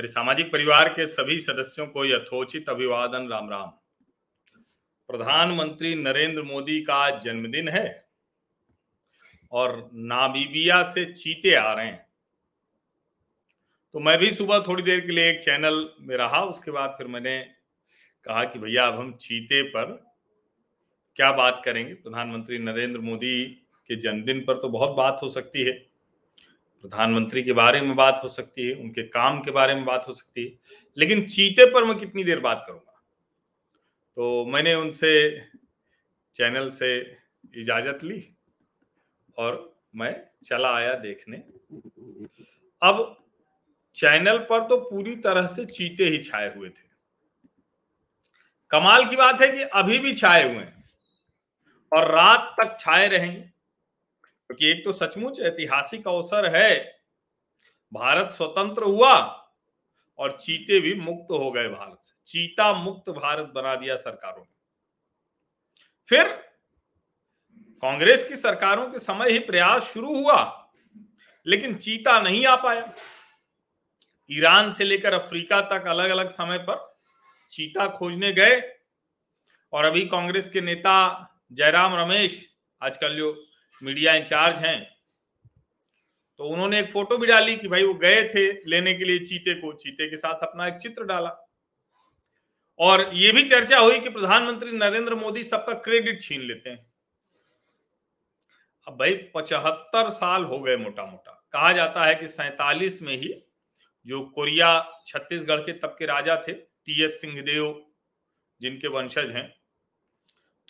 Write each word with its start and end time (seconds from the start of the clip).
मेरे 0.00 0.08
सामाजिक 0.08 0.52
परिवार 0.52 0.88
के 0.88 1.06
सभी 1.06 1.40
सदस्यों 1.40 1.86
को 1.86 2.04
यथोचित 2.06 2.68
अभिवादन 2.68 3.28
राम 3.28 3.50
राम 3.50 3.66
प्रधानमंत्री 5.08 5.94
नरेंद्र 5.94 6.42
मोदी 6.42 6.80
का 6.80 7.18
जन्मदिन 7.18 7.68
है 7.68 8.08
और 9.52 9.90
नामीबिया 9.94 10.82
से 10.82 11.12
चीते 11.12 11.54
आ 11.54 11.72
रहे 11.72 11.86
हैं। 11.86 12.06
तो 13.92 14.00
मैं 14.00 14.18
भी 14.18 14.30
सुबह 14.30 14.60
थोड़ी 14.60 14.82
देर 14.82 15.00
के 15.00 15.12
लिए 15.12 15.30
एक 15.30 15.42
चैनल 15.42 15.90
में 16.00 16.16
रहा, 16.16 16.44
उसके 16.44 16.70
बाद 16.70 16.94
फिर 16.98 17.06
मैंने 17.06 17.40
कहा 18.24 18.44
कि 18.44 18.58
भैया, 18.58 18.86
अब 18.86 18.94
हम 18.94 19.12
चीते 19.12 19.62
पर 19.62 20.16
क्या 21.16 21.32
बात 21.32 21.62
करेंगे? 21.64 21.94
प्रधानमंत्री 21.94 22.58
नरेंद्र 22.58 23.00
मोदी 23.00 23.44
के 23.86 23.96
जन्मदिन 23.96 24.40
पर 24.40 24.54
तो 24.54 24.68
बहुत 24.68 24.90
बात 24.90 25.18
हो 25.22 25.28
सकती 25.28 25.62
है। 25.62 25.89
प्रधानमंत्री 26.80 27.42
के 27.42 27.52
बारे 27.52 27.80
में 27.80 27.96
बात 27.96 28.20
हो 28.24 28.28
सकती 28.28 28.68
है, 28.68 28.74
उनके 28.74 29.02
काम 29.02 29.40
के 29.40 29.50
बारे 29.50 29.74
में 29.74 29.84
बात 29.84 30.04
हो 30.08 30.12
सकती 30.12 30.44
है, 30.44 30.58
लेकिन 30.98 31.26
चीते 31.26 31.66
पर 31.66 31.84
मैं 31.84 31.98
कितनी 31.98 32.24
देर 32.24 32.40
बात 32.40 32.64
करूँगा? 32.66 33.02
तो 34.16 34.46
मैंने 34.46 34.74
उनसे 34.74 35.40
चैनल 36.34 36.70
से 36.70 36.98
इजाज़त 37.56 38.04
ली 38.04 38.36
और 39.38 39.82
मैं 39.96 40.28
चला 40.44 40.74
आया 40.76 40.94
देखने। 40.94 41.36
अब 42.82 43.16
चैनल 43.94 44.38
पर 44.38 44.68
तो 44.68 44.76
पूरी 44.76 45.16
तरह 45.16 45.46
से 45.46 45.64
चीते 45.64 46.04
ही 46.04 46.18
छाए 46.18 46.54
हुए 46.56 46.68
थे। 46.68 46.88
कमाल 48.70 49.04
की 49.04 49.16
बात 49.16 49.40
है 49.40 49.48
कि 49.48 49.62
अभी 49.62 49.98
भी 49.98 50.14
छाए 50.14 50.42
हुए 50.48 50.62
हैं 50.62 50.84
और 51.92 52.10
रात 52.10 52.54
तक 52.60 52.76
छाए 52.80 53.08
रहेंगे। 53.08 53.49
क्योंकि 54.50 54.66
एक 54.66 54.84
तो 54.84 54.92
सचमुच 54.92 55.38
ऐतिहासिक 55.40 56.06
अवसर 56.08 56.46
है। 56.54 57.00
भारत 57.92 58.30
स्वतंत्र 58.30 58.82
हुआ 58.82 59.12
और 60.18 60.36
चीते 60.36 60.80
भी 60.80 60.94
मुक्त 60.94 61.30
हो 61.30 61.50
गए 61.52 61.68
भारत 61.68 61.98
से। 62.02 62.14
चीता 62.26 62.72
मुक्त 62.72 63.10
भारत 63.10 63.52
बना 63.54 63.74
दिया 63.74 63.96
सरकारों 63.96 64.42
ने। 64.42 64.54
फिर 66.08 66.28
कांग्रेस 67.82 68.26
की 68.28 68.36
सरकारों 68.36 68.86
के 68.90 68.98
समय 68.98 69.30
ही 69.30 69.38
प्रयास 69.38 69.82
शुरू 69.82 70.14
हुआ, 70.14 70.70
लेकिन 71.46 71.74
चीता 71.74 72.20
नहीं 72.20 72.44
आ 72.46 72.56
पाया। 72.56 72.92
ईरान 74.30 74.72
से 74.72 74.84
लेकर 74.84 75.14
अफ्रीका 75.14 75.60
तक 75.70 75.86
अलग 75.86 76.10
अलग 76.10 76.30
समय 76.30 76.58
पर 76.58 76.98
चीता 77.50 77.86
खोजने 77.88 78.32
गए 78.32 78.60
और 79.72 79.84
अभी 79.84 80.06
कांग्रेस 80.06 80.50
के 80.50 80.60
नेता 80.60 80.96
जयराम 81.52 81.94
रमेश, 81.94 82.44
आजकल 82.80 83.16
जो 83.16 83.32
मीडिया 83.82 84.14
इंचार्ज 84.14 84.56
हैं। 84.56 85.00
तो 86.38 86.44
उन्होंने 86.44 86.80
एक 86.80 86.92
फ़ोटो 86.92 87.16
भी 87.18 87.26
डाली 87.26 87.56
कि 87.56 87.68
भाई 87.68 87.84
वो 87.84 87.94
गए 87.94 88.22
थे 88.28 88.50
लेने 88.70 88.94
के 88.94 89.04
लिए 89.04 89.18
चीते 89.18 89.54
को, 89.54 89.72
चीते 89.72 90.08
के 90.10 90.16
साथ 90.16 90.42
अपना 90.42 90.66
एक 90.66 90.74
चित्र 90.74 91.04
डाला। 91.04 91.36
और 92.78 93.10
ये 93.14 93.32
भी 93.32 93.48
चर्चा 93.48 93.78
हुई 93.78 93.98
कि 94.00 94.08
प्रधानमंत्री 94.08 94.72
नरेंद्र 94.72 95.14
मोदी 95.14 95.44
सबका 95.44 95.72
क्रेडिट 95.74 96.20
छीन 96.22 96.42
लेते 96.42 96.70
हैं। 96.70 96.86
अब 98.86 98.98
भाई 98.98 99.14
पचहत्तर 99.34 100.10
साल 100.10 100.44
हो 100.44 100.60
गए 100.60 100.76
मोटा 100.76 101.04
मोटा 101.06 101.48
कहा 101.52 101.72
जाता 101.72 102.04
है 102.04 102.14
कि 102.14 102.28
सैतालीस 102.28 103.02
में 103.02 103.16
ही 103.16 103.32
जो 104.06 104.20
कोरिया 104.26 105.02
छत्तीसगढ़ 105.06 105.60
के 105.60 105.72
तब 105.72 105.96
के 105.98 106.06
राजा 106.06 106.36
थे, 106.48 106.52
टी 106.52 107.02
एस 107.04 107.20
सिंहदेव, 107.20 107.86
जिनके 108.60 108.88
वंशज 108.88 109.32
हैं 109.32 109.59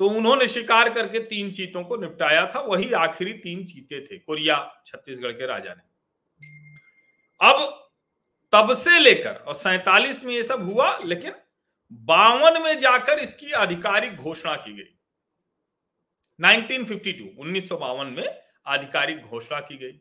तो 0.01 0.09
उन्होंने 0.09 0.49
शिकार 0.49 0.95
करके 0.95 1.19
तीन 1.19 1.51
चीतों 1.53 1.85
को 1.85 1.97
निपटाया 1.97 2.53
था। 2.55 2.61
वही 2.61 2.93
आखिरी 2.93 3.33
तीन 3.33 3.65
चीते 3.65 4.01
थे, 4.01 4.19
कोरिया, 4.19 4.83
छत्तीसगढ़ 4.87 5.33
के 5.33 5.47
राजा 5.47 5.75
ने। 5.75 5.83
अब 7.41 7.89
तब 8.53 8.77
से 8.77 8.99
लेकर, 8.99 9.35
और 9.35 9.55
सैतालीस 9.55 10.25
में 10.25 10.35
ये 10.35 10.43
सब 10.43 10.73
हुआ, 10.73 10.99
लेकिन 11.05 11.33
बावन 11.93 12.63
में 12.63 12.79
जाकर 12.79 13.19
इसकी 13.19 13.53
आधिकारिक 13.53 14.17
घोषणा 14.17 14.57
की 14.57 14.73
गई। 14.73 14.99
1952 16.47 17.37
उन्नीस 17.39 17.69
में 17.73 18.41
आधिकारिक 18.67 19.21
घोषणा 19.21 19.61
की 19.61 19.77
गई। 19.77 20.01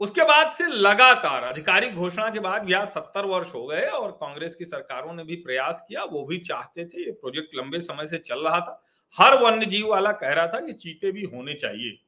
उसके 0.00 0.22
बाद 0.22 0.50
से 0.50 0.66
लगातार 0.66 1.44
आधिकारिक 1.44 1.94
घोषणा 1.94 2.30
के 2.30 2.40
बाद 2.40 2.70
यह 2.70 2.84
सत्तर 2.84 3.24
वर्ष 3.24 3.54
हो 3.54 3.66
गए, 3.66 3.86
और 3.86 4.12
कांग्रेस 4.12 4.54
की 4.54 4.64
सरकारों 4.64 5.14
ने 5.14 5.24
भी 5.24 5.36
प्रयास 5.36 5.84
किया, 5.88 6.04
वो 6.04 6.24
भी 6.24 6.38
चाहते 6.38 6.84
थे, 6.84 7.04
ये 7.04 7.12
प्रोजेक्ट 7.12 7.54
लंबे 7.54 7.80
समय 7.80 8.06
से 8.06 8.18
चल 8.18 8.40
रहा 8.40 8.60
था। 8.60 8.84
हर 9.18 9.34
वन्य 9.38 9.66
जीव 9.66 9.86
वाला 9.88 10.12
कह 10.12 10.32
रहा 10.32 10.46
था 10.46 10.60
कि 10.60 10.72
चीते 10.72 11.10
भी 11.12 11.22
होने 11.24 11.54
चाहिए। 11.54 11.98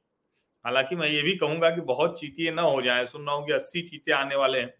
हालाँकि 0.64 0.96
मैं 0.96 1.08
ये 1.08 1.22
भी 1.22 1.34
कहूँगा 1.36 1.70
कि 1.70 1.80
बहुत 1.82 2.18
चीते 2.20 2.50
ना 2.50 2.62
हो 2.62 2.80
जाए। 2.82 3.06
सुन 3.06 3.26
रहा 3.26 3.34
हूँ 3.34 3.46
कि 3.46 3.52
अस्सी 3.52 3.82
चीते 3.82 4.12
आने 4.12 4.36
वाले 4.36 4.60
हैं 4.60 4.74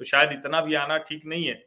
तो 0.00 0.04
शायद 0.04 0.32
इतना 0.32 0.60
भी 0.60 0.74
आना 0.74 0.98
ठीक 1.00 1.24
नहीं 1.26 1.46
है। 1.46 1.64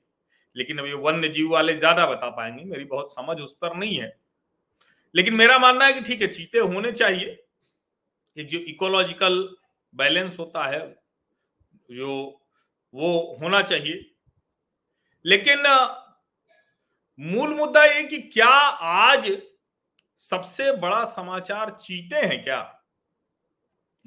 लेकिन 0.55 0.77
अभी 0.77 0.93
वन्य 0.93 1.27
जीव 1.29 1.49
वाले 1.51 1.75
ज़्यादा 1.75 2.05
बता 2.07 2.29
पाएँगे, 2.29 2.63
मेरी 2.63 2.83
बहुत 2.85 3.13
समझ 3.13 3.37
उस 3.39 3.55
पर 3.61 3.75
नहीं 3.75 3.95
है। 3.95 4.15
लेकिन 5.15 5.33
मेरा 5.33 5.57
मानना 5.59 5.85
है 5.85 5.93
कि 5.93 6.01
ठीक 6.01 6.21
है, 6.21 6.27
चीते 6.27 6.59
होने 6.59 6.91
चाहिए। 6.91 7.35
कि 8.37 8.43
जो 8.43 8.59
इकोलॉजिकल 8.59 9.37
बैलेंस 9.93 10.37
होता 10.39 10.65
है, 10.65 10.79
जो 11.91 12.41
वो 12.93 13.37
होना 13.41 13.61
चाहिए। 13.61 14.05
लेकिन 15.25 15.63
मूल 17.19 17.53
मुद्दा 17.55 17.83
ये 17.85 18.03
कि 18.03 18.17
क्या 18.19 18.47
आज 18.47 19.29
सबसे 20.17 20.71
बड़ा 20.71 21.05
समाचार 21.05 21.69
चीते 21.69 22.15
हैं 22.15 22.43
क्या? 22.43 22.83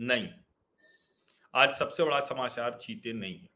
नहीं। 0.00 0.28
आज 1.54 1.74
सबसे 1.74 2.04
बड़ा 2.04 2.20
समाचार 2.20 2.78
चीते 2.80 3.12
नहीं 3.12 3.38
है। 3.38 3.48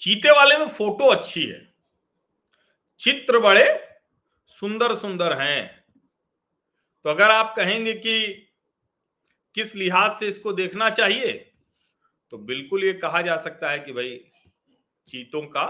चीते 0.00 0.30
वाले 0.30 0.56
में 0.56 0.68
फ़ोटो 0.68 1.04
अच्छी 1.04 1.46
है। 1.46 1.74
चित्र 2.98 3.38
बड़े 3.38 3.88
सुंदर 4.46 4.94
सुंदर 4.94 5.40
हैं। 5.40 5.84
तो 7.04 7.10
अगर 7.10 7.30
आप 7.30 7.54
कहेंगे 7.56 7.92
कि 7.92 8.26
किस 9.54 9.74
लिहाज 9.76 10.12
से 10.12 10.28
इसको 10.28 10.52
देखना 10.52 10.90
चाहिए 10.90 11.52
तो 12.30 12.38
बिल्कुल 12.38 12.84
ये 12.84 12.92
कहा 12.92 13.22
जा 13.22 13.36
सकता 13.36 13.70
है 13.70 13.78
कि 13.78 13.92
भाई, 13.92 14.32
चीतों 15.06 15.42
का 15.42 15.66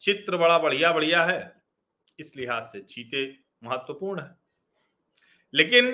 चित्र 0.00 0.36
बड़ा 0.36 0.58
बढ़िया 0.58 0.92
बढ़िया 0.92 1.24
है। 1.24 1.62
इस 2.18 2.36
लिहाज 2.36 2.62
से 2.62 2.80
चीते 2.80 3.49
महत्वपूर्ण 3.64 4.20
है। 4.20 4.36
लेकिन 5.54 5.90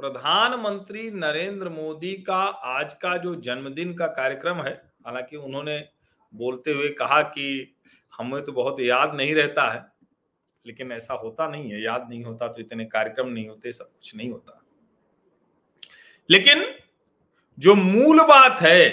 प्रधानमंत्री 0.00 1.10
नरेंद्र 1.10 1.68
मोदी 1.68 2.14
का 2.14 2.42
आज 2.44 2.92
का 2.92 3.16
जो 3.16 3.34
जन्मदिन 3.34 3.94
का 3.94 4.06
कार्यक्रम 4.06 4.56
है, 4.56 4.92
हालाँकि 5.06 5.36
उन्होंने 5.36 5.88
बोलते 6.34 6.72
हुए 6.72 6.88
कहा 6.88 7.22
कि 7.22 7.76
हमें 8.18 8.44
तो 8.44 8.52
बहुत 8.52 8.80
याद 8.80 9.14
नहीं 9.14 9.34
रहता 9.34 9.72
है, 9.72 9.86
लेकिन 10.66 10.92
ऐसा 10.92 11.14
होता 11.14 11.48
नहीं 11.48 11.72
है। 11.72 11.82
याद 11.82 12.06
नहीं 12.10 12.24
होता 12.24 12.48
तो 12.48 12.60
इतने 12.60 12.84
कार्यक्रम 12.84 13.28
नहीं 13.28 13.48
होते, 13.48 13.72
सब 13.72 13.84
कुछ 13.84 14.16
नहीं 14.16 14.30
होता। 14.30 14.62
लेकिन 16.30 16.74
जो 17.58 17.74
मूल 17.74 18.20
बात 18.20 18.60
है 18.60 18.90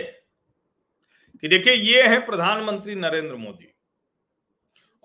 कि 1.42 1.48
देखिए, 1.48 1.74
ये 1.74 2.08
है 2.08 2.26
प्रधानमंत्री 2.26 2.96
नरेंद्र 2.96 3.36
मोदी। 3.36 3.73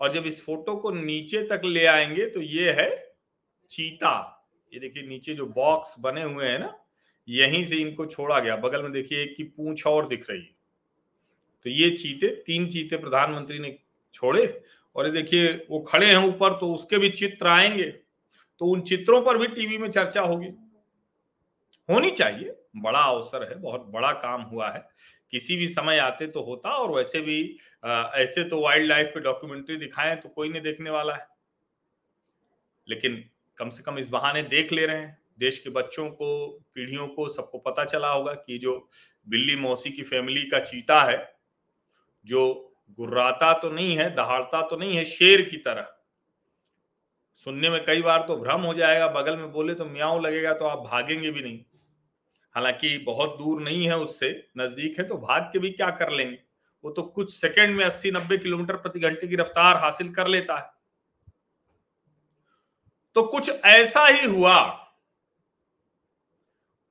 और 0.00 0.12
जब 0.12 0.26
इस 0.26 0.44
फ़ोटो 0.44 0.76
को 0.76 0.90
नीचे 0.90 1.42
तक 1.42 1.60
ले 1.64 1.86
आएँगे 1.86 2.26
तो 2.26 2.40
ये 2.40 2.72
है 2.72 3.16
चीता। 3.70 4.34
ये 4.74 4.80
देखिए, 4.80 5.02
नीचे 5.02 5.34
जो 5.34 5.46
बॉक्स 5.46 5.94
बने 6.00 6.22
हुए 6.22 6.46
हैं 6.46 6.58
ना, 6.58 6.78
यहीं 7.28 7.64
से 7.64 7.76
इनको 7.76 8.06
छोड़ा 8.06 8.40
गया। 8.40 8.56
बगल 8.56 8.82
में 8.82 8.92
देखिए, 8.92 9.22
एक 9.22 9.36
की 9.36 9.42
पूंछ 9.42 9.86
और 9.86 10.08
दिख 10.08 10.30
रही 10.30 10.40
है। 10.40 10.50
तो 11.64 11.70
ये 11.70 11.90
चीते, 11.90 12.28
तीन 12.28 12.68
चीते 12.68 12.96
प्रधानमंत्री 12.96 13.58
ने 13.58 13.78
छोड़े 14.14 14.62
और 14.96 15.06
ये 15.06 15.12
देखिए, 15.12 15.66
वो 15.70 15.80
खड़े 15.80 16.06
हैं 16.06 16.16
ऊपर 16.16 16.58
तो 16.58 16.74
उसके 16.74 16.98
भी 16.98 17.10
चित्र 17.10 17.46
आएँगे। 17.46 17.90
तो 18.58 18.66
उन 18.66 18.80
चित्रों 18.80 19.22
पर 19.22 19.38
भी 19.38 19.46
टीवी 19.46 19.78
में 19.78 19.90
चर्चा 19.90 20.20
होगी। 20.20 20.48
होनी 21.90 22.10
चाहिए। 22.10 22.54
बड़ा 22.76 22.98
अवसर 22.98 23.48
है, 23.48 23.58
बहुत 23.58 23.80
बड़ा 23.80 24.12
काम 24.12 24.42
हुआ 24.42 24.70
है। 24.70 24.88
किसी 25.32 25.56
भी 25.56 25.68
समय 25.68 25.98
आते 25.98 26.26
तो 26.26 26.42
होता 26.42 26.70
और 26.70 26.90
वैसे 26.90 27.20
भी 27.20 27.58
आ, 27.84 28.10
ऐसे 28.14 28.44
तो 28.44 28.60
वाइल्ड 28.60 28.86
लाइफ 28.86 29.10
पे 29.14 29.20
डॉक्यूमेंट्री 29.20 29.76
दिखाएँ 29.76 30.16
तो 30.16 30.28
कोई 30.28 30.48
नहीं 30.48 30.62
देखने 30.62 30.90
वाला 30.90 31.14
है। 31.14 31.26
लेकिन 32.88 33.24
कम 33.58 33.70
से 33.70 33.82
कम 33.82 33.98
इस 33.98 34.08
बहाने 34.08 34.42
देख 34.42 34.72
ले 34.72 34.86
रहे 34.86 34.96
हैं। 34.96 35.18
देश 35.38 35.58
के 35.58 35.70
बच्चों 35.70 36.08
को 36.10 36.48
पीढ़ियों 36.74 37.06
को 37.08 37.28
सबको 37.28 37.58
पता 37.58 37.84
चला 37.84 38.08
होगा 38.08 38.32
कि 38.34 38.58
जो 38.58 38.88
बिल्ली 39.28 39.56
मौसी 39.56 39.90
की 39.90 40.02
फैमिली 40.02 40.42
का 40.42 40.60
चीता 40.60 41.02
है 41.02 41.18
जो 42.26 42.42
गुर्राता 42.98 43.52
तो 43.52 43.70
नहीं 43.70 43.96
है 43.96 44.10
दहाड़ता 44.14 44.62
तो 44.62 44.76
नहीं 44.76 44.96
है 44.96 45.04
शेर 45.04 45.42
की 45.42 45.56
तरह। 45.56 45.88
सुनने 47.38 47.70
में 47.70 47.84
कई 47.84 48.02
बार 48.02 48.24
तो 48.28 48.36
भ्रम 48.36 48.60
हो 48.60 48.74
जाएगा 48.74 49.08
बगल 49.08 49.36
में 49.36 49.50
बोले 49.52 49.74
तो 49.74 49.84
म्याऊ 49.84 50.20
लगेगा 50.20 50.52
तो 50.52 50.64
आप 50.64 50.78
भागेंगे 50.78 51.30
भी 51.30 51.42
नहीं। 51.42 51.64
हालाँकि 52.58 52.98
बहुत 52.98 53.38
दूर 53.38 53.60
नहीं 53.62 53.86
है 53.86 53.98
उससे, 53.98 54.48
नज़दीक 54.58 54.98
है 54.98 55.08
तो 55.08 55.14
भाग 55.14 55.42
के 55.42 55.58
भी 55.58 55.70
क्या 55.70 55.90
कर 55.90 56.10
लेंगे? 56.10 56.38
वो 56.84 56.90
तो 56.90 57.02
कुछ 57.02 57.34
सेकंड 57.34 57.76
में 57.76 57.84
80 57.84 58.10
90 58.10 58.38
किलोमीटर 58.38 58.76
प्रति 58.76 59.00
घंटे 59.00 59.28
की 59.28 59.36
रफ्तार 59.36 59.76
हासिल 59.76 60.14
कर 60.14 60.28
लेता 60.28 60.58
है। 60.58 60.70
तो 63.14 63.22
कुछ 63.22 63.50
ऐसा 63.50 64.06
ही 64.06 64.26
हुआ। 64.26 64.54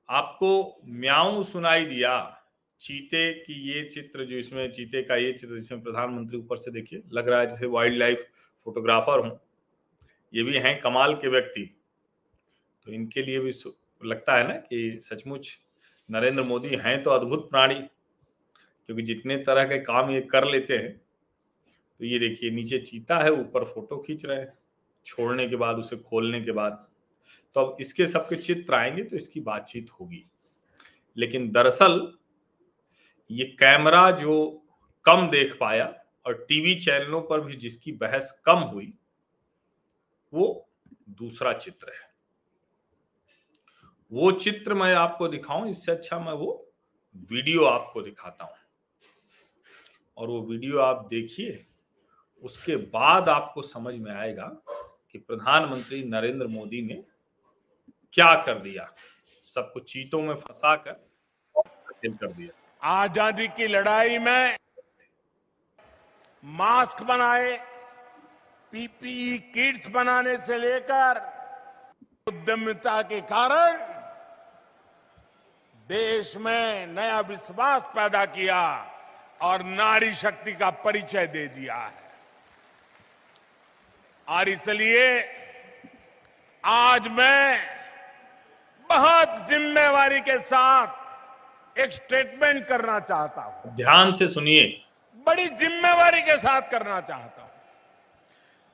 आपको 0.08 0.80
म्याऊ 0.84 1.42
सुनाई 1.42 1.84
दिया, 1.84 2.44
चीते 2.80 3.32
की 3.32 3.72
ये 3.72 3.82
चित्र 3.82 4.24
जो 4.24 4.36
इसमें, 4.36 4.72
चीते 4.72 5.02
का 5.02 5.16
ये 5.16 5.32
चित्र 5.32 5.56
जिसमें 5.56 5.82
प्रधानमंत्री 5.82 6.38
ऊपर 6.38 6.56
से 6.56 6.70
देखिए, 6.70 7.02
लग 7.12 7.28
रहा 7.28 7.40
है 7.40 7.46
जैसे 7.46 7.66
वाइल्ड 7.66 7.98
लाइफ 7.98 8.26
फोटोग्राफर 8.64 9.18
हूँ। 9.18 9.40
ये 10.34 10.42
भी 10.42 10.58
हैं 10.58 10.80
कमाल 10.80 11.14
के 11.14 11.28
व्यक्ति। 11.28 11.80
तो 12.84 12.92
इनके 12.92 13.22
लिए 13.22 13.38
भी 13.38 13.52
लगता 14.02 14.36
है 14.36 14.46
ना 14.48 14.54
कि 14.54 15.00
सचमुच 15.04 15.50
नरेंद्र 16.08 16.42
मोदी 16.42 16.76
हैं 16.76 17.02
तो 17.02 17.10
अद्भुत 17.10 17.48
प्राणी, 17.50 17.74
क्योंकि 17.74 19.02
जितने 19.02 19.36
तरह 19.38 19.64
के 19.64 19.78
काम 19.80 20.10
ये 20.10 20.20
कर 20.22 20.44
लेते 20.44 20.76
हैं 20.76 20.96
तो 22.00 22.04
ये 22.04 22.18
देखिए 22.18 22.50
नीचे 22.50 22.78
चीता 22.78 23.18
है, 23.18 23.30
ऊपर 23.32 23.64
फ़ोटो 23.64 23.96
खींच 23.98 24.24
रहे 24.24 24.38
हैं, 24.38 24.52
छोड़ने 25.06 25.48
के 25.48 25.56
बाद, 25.56 25.76
उसे 25.76 25.96
खोलने 25.98 26.40
के 26.40 26.52
बाद। 26.52 26.86
तो 27.56 27.60
अब 27.60 27.76
इसके 27.80 28.06
सबके 28.06 28.36
चित्र 28.36 28.74
आएँगे 28.74 29.02
तो 29.02 29.16
इसकी 29.16 29.40
बातचीत 29.40 29.90
होगी। 29.90 30.24
लेकिन 31.16 31.50
दरअसल 31.52 32.12
ये 33.30 33.44
कैमरा 33.60 34.10
जो 34.10 34.64
कम 35.04 35.28
देख 35.30 35.56
पाया 35.60 35.92
और 36.26 36.44
टीवी 36.48 36.74
चैनलों 36.76 37.20
पर 37.22 37.40
भी 37.40 37.56
जिसकी 37.56 37.92
बहस 37.94 38.30
कम 38.46 38.58
हुई, 38.64 38.92
वो 40.32 40.68
दूसरा 41.10 41.52
चित्र 41.54 41.92
है। 41.92 42.07
वो 44.12 44.30
चित्र 44.32 44.74
मैं 44.74 44.94
आपको 44.94 45.28
दिखाऊँ, 45.28 45.68
इससे 45.70 45.92
अच्छा 45.92 46.18
मैं 46.18 46.32
वो 46.32 46.64
वीडियो 47.30 47.64
आपको 47.64 48.02
दिखाता 48.02 48.44
हूँ। 48.44 48.54
और 50.16 50.28
वो 50.28 50.40
वीडियो 50.42 50.78
आप 50.80 51.06
देखिए, 51.10 51.64
उसके 52.42 52.76
बाद 52.88 53.28
आपको 53.28 53.62
समझ 53.64 53.94
में 53.94 54.10
आएगा 54.12 54.46
कि 55.12 55.18
प्रधानमंत्री 55.18 56.02
नरेंद्र 56.04 56.46
मोदी 56.46 56.82
ने 56.82 57.02
क्या 58.14 58.34
कर 58.42 58.58
दिया। 58.60 58.88
सबको 59.44 59.80
चीतों 59.82 60.20
में 60.22 60.34
फंसा 60.36 60.74
कर 60.76 61.06
कर 62.04 62.32
दिया। 62.32 62.50
आज़ादी 62.82 63.46
की 63.48 63.66
लड़ाई 63.66 64.18
में 64.18 64.56
मास्क 66.44 67.02
बनाए, 67.02 67.56
पीपीई 68.72 69.38
किट्स 69.54 69.88
बनाने 69.90 70.36
से 70.38 70.58
लेकर 70.58 71.20
उद्यमिता 72.26 73.00
के 73.02 73.20
कारण 73.22 73.87
देश 75.88 76.36
में 76.36 76.86
नया 76.86 77.20
विश्वास 77.20 77.82
पैदा 77.94 78.24
किया 78.24 78.60
और 79.40 79.62
नारी 79.62 80.14
शक्ति 80.14 80.52
का 80.52 80.70
परिचय 80.84 81.26
दे 81.26 81.46
दिया 81.48 81.76
है। 81.76 82.06
और 84.28 84.48
इसलिए 84.48 85.04
आज 86.64 87.08
मैं 87.08 87.58
बहुत 88.90 89.48
जिम्मेवारी 89.48 90.20
के 90.20 90.36
साथ 90.38 91.78
एक 91.78 91.92
स्टेटमेंट 91.92 92.66
करना 92.66 92.98
चाहता 93.00 93.42
हूँ। 93.42 93.74
ध्यान 93.76 94.12
से 94.12 94.28
सुनिए। 94.28 94.64
बड़ी 95.26 95.46
जिम्मेवारी 95.46 96.22
के 96.22 96.36
साथ 96.36 96.70
करना 96.70 97.00
चाहता 97.00 97.42
हूँ। 97.42 97.50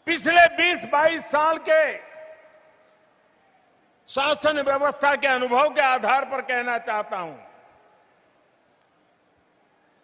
पिछले 0.06 0.46
20-22 0.56 1.30
साल 1.30 1.58
के 1.68 1.82
शासन 4.08 4.60
व्यवस्था 4.60 5.14
के 5.16 5.26
अनुभव 5.26 5.68
के 5.68 5.80
आधार 5.80 6.24
पर 6.24 6.40
कहना 6.40 6.78
चाहता 6.78 7.18
हूँ। 7.18 7.38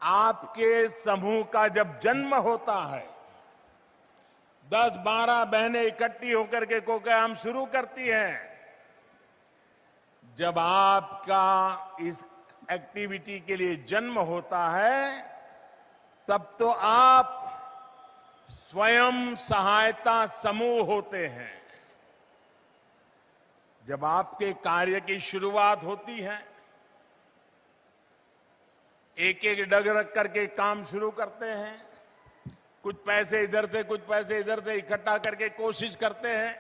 आपके 0.01 0.89
समूह 0.89 1.43
का 1.43 1.67
जब 1.69 1.99
जन्म 2.01 2.35
होता 2.35 2.79
है, 2.95 3.07
दस 4.67 4.97
बारह 4.97 5.45
बहनें 5.45 5.83
इकट्ठी 5.83 6.33
होकर 6.33 6.65
के 6.65 6.81
को 6.81 6.99
काम 6.99 7.35
शुरू 7.35 7.65
करती 7.67 8.09
हैं, 8.09 8.51
जब 10.37 10.59
आपका 10.59 11.97
इस 12.01 12.25
एक्टिविटी 12.71 13.39
के 13.41 13.57
लिए 13.57 13.77
जन्म 13.89 14.19
होता 14.19 14.69
है, 14.69 15.23
तब 16.29 16.57
तो 16.59 16.71
आप 16.73 17.47
स्वयं 18.49 19.37
सहायता 19.37 20.27
समूह 20.27 20.87
होते 20.87 21.27
हैं। 21.27 21.60
जब 23.91 24.05
आपके 24.05 24.53
कार्य 24.55 25.01
की 25.01 25.19
शुरुआत 25.21 25.85
होती 25.85 26.21
है 26.21 26.39
एक 29.19 29.45
एक 29.45 29.61
डग 29.69 29.87
रख 29.89 30.13
करके 30.15 30.47
काम 30.47 30.83
शुरू 30.85 31.11
करते 31.11 31.47
हैं, 31.47 31.73
कुछ 32.85 32.97
पैसे 32.97 33.43
इधर 33.43 33.67
से, 33.67 33.83
कुछ 33.83 34.01
पैसे 34.01 34.39
इधर 34.39 34.61
से 34.61 34.75
इकट्ठा 34.75 35.17
करके 35.19 35.49
कोशिश 35.49 35.95
करते 35.95 36.29
हैं, 36.29 36.53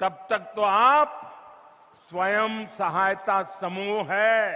तब 0.00 0.26
तक 0.30 0.52
तो 0.56 0.62
आप 0.62 1.18
स्वयं 1.94 2.66
सहायता 2.66 3.42
समूह 3.60 4.12
है। 4.12 4.46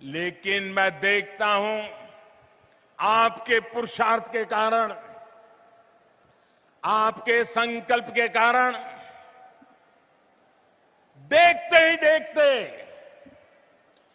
लेकिन 0.00 0.64
मैं 0.72 0.90
देखता 1.00 1.46
हूँ, 1.46 1.80
आपके 2.98 3.60
पुरुषार्थ 3.72 4.30
के 4.32 4.44
कारण, 4.44 4.94
आपके 6.82 7.42
संकल्प 7.44 8.10
के 8.10 8.28
कारण 8.28 8.76
देखते 11.30 11.78
ही 11.78 11.96
देखते 11.96 12.44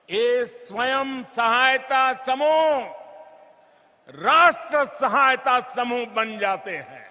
ये 0.09 0.45
स्वयं 0.45 1.23
सहायता 1.23 2.01
समूह 2.25 2.85
राष्ट्र 4.09 4.83
सहायता 4.85 5.59
समूह 5.75 6.05
बन 6.15 6.37
जाते 6.37 6.71
हैं। 6.71 7.05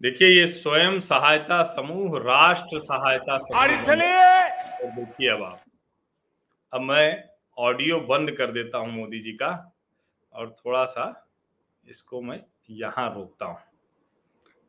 देखिए 0.00 0.28
ये 0.28 0.46
स्वयं 0.46 0.98
सहायता 1.00 1.62
समूह 1.74 2.18
राष्ट्र 2.18 2.80
सहायता 2.80 3.38
समूह 3.38 3.60
और 3.60 3.70
इसलिए 3.70 4.90
देखिए 4.94 5.28
अब 5.28 5.42
आप 5.42 5.60
अब 6.72 6.80
मैं 6.80 7.24
ऑडियो 7.58 8.00
बंद 8.08 8.30
कर 8.30 8.52
देता 8.52 8.78
हूँ 8.78 8.92
मोदी 8.92 9.20
जी 9.20 9.32
का 9.32 9.50
और 10.34 10.54
थोड़ा 10.58 10.84
सा 10.84 11.06
इसको 11.84 12.20
मैं 12.22 12.40
यहाँ 12.70 13.08
रोकता 13.14 13.46
हूँ 13.46 13.58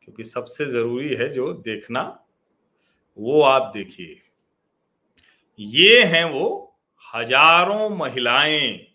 क्योंकि 0.02 0.24
सबसे 0.24 0.66
ज़रूरी 0.66 1.14
है 1.14 1.28
जो 1.28 1.52
देखना 1.62 2.02
वो 3.20 3.40
आप 3.42 3.70
देखिए। 3.74 4.20
ये 5.58 6.02
हैं 6.04 6.24
वो 6.24 6.46
हज़ारों 7.14 7.88
महिलाएँ 7.90 8.86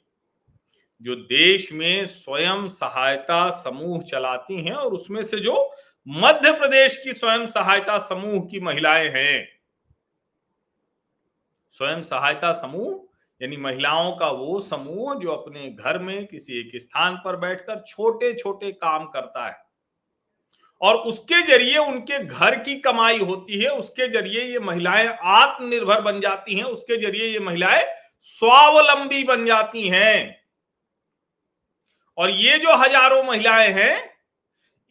जो 1.01 1.15
देश 1.15 1.71
में 1.73 2.05
स्वयं 2.07 2.67
सहायता 2.69 3.49
समूह 3.49 4.01
चलाती 4.01 4.63
हैं 4.65 4.73
और 4.73 4.93
उसमें 4.93 5.23
से 5.23 5.39
जो 5.39 5.55
मध्य 6.07 6.51
प्रदेश 6.51 6.95
की 7.03 7.13
स्वयं 7.13 7.45
सहायता 7.47 7.97
समूह 7.99 8.39
की 8.41 8.59
महिलाएँ 8.59 9.09
हैं। 9.09 9.47
स्वयं 11.75 12.01
सहायता 12.03 12.51
समूह 12.51 13.03
यानी 13.41 13.57
महिलाओं 13.57 14.11
का 14.11 14.29
वो 14.29 14.59
समूह 14.59 15.15
जो 15.15 15.31
अपने 15.31 15.69
घर 15.69 15.99
में 15.99 16.25
किसी 16.27 16.59
एक 16.59 16.71
स्थान 16.81 17.15
पर 17.15 17.35
बैठकर 17.35 17.83
छोटे 17.87 18.33
छोटे 18.33 18.71
काम 18.71 19.05
करता 19.05 19.45
है। 19.47 19.64
और 20.85 20.95
उसके 20.95 21.41
ज़रिए 21.41 21.77
उनके 21.77 22.19
घर 22.19 22.55
की 22.55 22.75
कमाई 22.79 23.19
होती 23.19 23.59
है, 23.59 23.69
उसके 23.69 24.07
ज़रिए 24.07 24.43
ये 24.43 24.59
महिलाएँ 24.59 25.07
आत्मनिर्भर 25.23 26.01
बन 26.01 26.19
जाती 26.21 26.55
हैं, 26.55 26.63
उसके 26.63 26.97
ज़रिए 26.97 27.27
ये 27.27 27.39
महिलाएँ 27.39 27.85
स्वावलंबी 28.21 29.23
बन 29.23 29.45
जाती 29.45 29.87
हैं। 29.87 30.45
और 32.17 32.29
ये 32.29 32.57
जो 32.57 32.75
हज़ारों 32.75 33.23
महिलाएँ 33.23 33.69
हैं, 33.69 34.15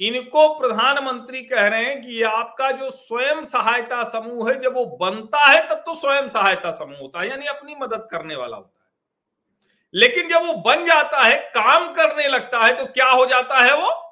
इनको 0.00 0.48
प्रधानमंत्री 0.48 1.42
कह 1.42 1.66
रहे 1.66 1.84
हैं 1.84 2.02
कि 2.02 2.22
आपका 2.22 2.70
जो 2.70 2.90
स्वयं 2.90 3.44
सहायता 3.44 4.04
समूह 4.04 4.50
है, 4.50 4.58
जब 4.60 4.74
वो 4.74 4.84
बनता 5.00 5.44
है, 5.46 5.68
तब 5.68 5.82
तो 5.86 5.94
स्वयं 5.94 6.28
सहायता 6.28 6.70
समूह 6.70 6.98
होता 6.98 7.20
है, 7.20 7.28
यानी 7.30 7.46
अपनी 7.46 7.76
मदद 7.80 8.08
करने 8.10 8.36
वाला 8.36 8.56
होता 8.56 8.68
है। 8.68 10.00
लेकिन 10.00 10.28
जब 10.28 10.46
वो 10.46 10.54
बन 10.54 10.84
जाता 10.86 11.22
है, 11.22 11.38
काम 11.54 11.92
करने 11.92 12.28
लगता 12.28 12.58
है 12.58 12.76
तो 12.78 12.86
क्या 12.86 13.10
हो 13.10 13.26
जाता 13.26 13.58
है 13.58 13.76
वो? 13.76 14.03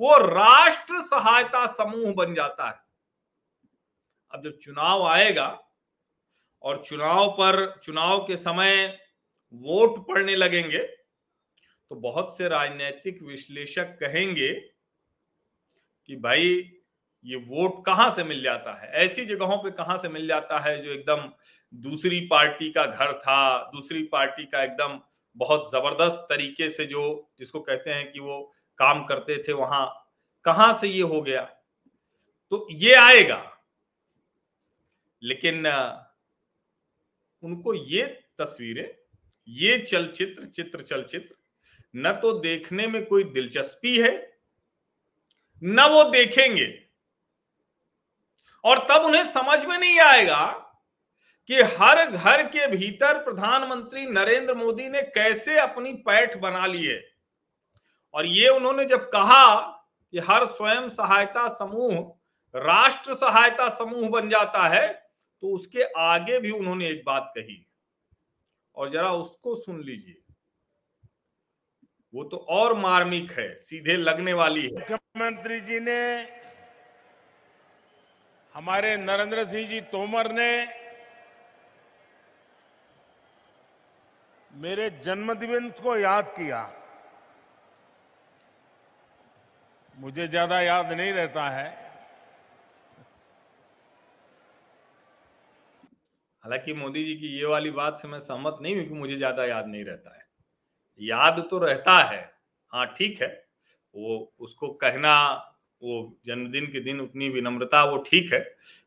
वो 0.00 0.16
राष्ट्र 0.18 1.00
सहायता 1.02 1.66
समूह 1.66 2.12
बन 2.14 2.34
जाता 2.34 2.68
है। 2.68 2.82
अब 4.32 4.44
जब 4.44 4.58
चुनाव 4.58 5.06
आएगा 5.06 5.46
और 6.62 6.82
चुनाव 6.84 7.30
पर, 7.30 7.80
चुनाव 7.82 8.18
के 8.26 8.36
समय 8.36 8.86
वोट 9.54 9.98
पड़ने 10.08 10.34
लगेंगे 10.36 10.78
तो 10.78 11.96
बहुत 11.96 12.36
से 12.36 12.48
राजनीतिक 12.48 13.22
विश्लेषक 13.22 13.96
कहेंगे 14.00 14.52
कि 16.08 16.16
भाई, 16.16 16.70
ये 17.24 17.36
वोट 17.36 17.84
कहाँ 17.86 18.10
से 18.10 18.24
मिल 18.24 18.42
जाता 18.42 18.72
है? 18.80 18.90
ऐसी 19.04 19.24
जगहों 19.26 19.56
पे 19.58 19.70
कहाँ 19.70 19.96
से 19.98 20.08
मिल 20.08 20.26
जाता 20.28 20.58
है 20.58 20.82
जो 20.82 20.90
एकदम 20.90 21.28
दूसरी 21.72 22.20
पार्टी 22.20 22.70
का 22.72 22.84
घर 22.86 23.12
था, 23.12 23.70
दूसरी 23.70 24.02
पार्टी 24.02 24.44
का 24.46 24.62
एकदम 24.62 25.00
बहुत 25.36 25.70
ज़बरदस्त 25.72 26.26
तरीके 26.30 26.68
से 26.70 26.86
जो, 26.86 27.30
जिसको 27.38 27.60
कहते 27.60 27.90
हैं 27.90 28.10
कि 28.12 28.20
वो 28.20 28.53
काम 28.78 29.04
करते 29.04 29.42
थे 29.48 29.52
वहाँ, 29.52 30.12
कहाँ 30.44 30.78
से 30.78 30.88
ये 30.88 31.02
हो 31.02 31.22
गया? 31.22 31.42
तो 32.50 32.66
ये 32.70 32.94
आएगा। 32.94 33.50
लेकिन 35.22 35.66
उनको 37.42 37.74
ये 37.74 38.04
तस्वीरें, 38.38 38.94
ये 39.48 39.78
चलचित्र, 39.78 40.44
चित्र, 40.44 40.82
चलचित्र, 40.82 41.34
न 41.96 42.12
तो 42.12 42.38
देखने 42.38 42.86
में 42.86 43.06
कोई 43.06 43.24
दिलचस्पी 43.24 44.00
है, 44.00 44.38
न 45.64 45.82
वो 45.82 46.04
देखेंगे। 46.04 46.86
और 48.64 48.78
तब 48.78 49.02
उन्हें 49.04 49.24
समझ 49.24 49.64
में 49.64 49.78
नहीं 49.78 50.00
आएगा 50.00 50.46
कि 51.46 51.60
हर 51.60 52.10
घर 52.10 52.42
के 52.42 52.66
भीतर 52.66 53.24
प्रधानमंत्री 53.24 54.06
नरेंद्र 54.06 54.54
मोदी 54.54 54.88
ने 54.88 55.02
कैसे 55.02 55.58
अपनी 55.58 55.92
पैठ 55.92 56.36
बना 56.36 56.66
ली 56.66 56.86
है। 56.86 57.13
और 58.14 58.26
ये 58.26 58.48
उन्होंने 58.48 58.84
जब 58.84 59.08
कहा 59.08 59.60
कि 60.12 60.18
हर 60.18 60.46
स्वयं 60.46 60.88
सहायता 60.88 61.48
समूह, 61.48 61.94
राष्ट्र 62.54 63.14
सहायता 63.14 63.68
समूह 63.68 64.08
बन 64.08 64.28
जाता 64.28 64.68
है 64.68 64.86
तो 65.42 65.54
उसके 65.54 65.82
आगे 65.82 66.38
भी 66.40 66.50
उन्होंने 66.50 66.88
एक 66.88 67.02
बात 67.06 67.32
कही। 67.38 67.66
और 68.76 68.90
जरा 68.90 69.12
उसको 69.12 69.54
सुन 69.54 69.80
लीजिए। 69.80 70.20
वो 72.14 72.24
तो 72.24 72.36
और 72.36 72.74
मार्मिक 72.74 73.32
है, 73.32 73.56
सीधे 73.58 73.96
लगने 73.96 74.32
वाली 74.32 74.62
है। 74.62 74.72
मुख्यमंत्री 74.72 75.60
जी 75.60 75.80
ने, 75.80 76.28
हमारे 78.54 78.96
नरेंद्र 78.96 79.44
सिंह 79.44 79.68
जी 79.68 79.80
तोमर 79.80 80.32
ने, 80.32 80.66
मेरे 84.52 84.90
जन्मदिन 84.90 85.70
को 85.70 85.96
याद 85.96 86.30
किया। 86.30 86.83
मुझे 89.94 90.26
ज़्यादा 90.28 90.60
याद 90.60 90.92
नहीं 90.92 91.12
रहता 91.12 91.48
है। 91.50 91.66
हालाँकि 96.42 96.72
मोदी 96.72 97.04
जी 97.04 97.14
की 97.14 97.28
ये 97.38 97.44
वाली 97.46 97.70
बात 97.70 97.98
से 97.98 98.08
मैं 98.08 98.18
सहमत 98.20 98.58
नहीं 98.62 98.76
हूँ 98.76 98.84
कि 98.84 98.94
मुझे 98.94 99.16
ज़्यादा 99.16 99.44
याद 99.44 99.66
नहीं 99.66 99.84
रहता 99.84 100.16
है। 100.16 100.22
याद 101.00 101.46
तो 101.50 101.58
रहता 101.58 101.98
है 102.04 102.20
हाँ 102.72 102.86
ठीक 102.96 103.22
है 103.22 103.28
वो 103.94 104.32
उसको 104.40 104.68
कहना 104.74 105.14
वो 105.82 105.94
जन्मदिन 106.26 106.66
के 106.66 106.80
दिन 106.80 107.00
उतनी 107.00 107.28
विनम्रता 107.28 107.82
वो 107.84 107.96
ठीक 108.06 108.32
है 108.32 108.38